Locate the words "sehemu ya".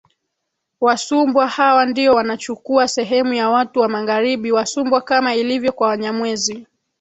2.87-3.49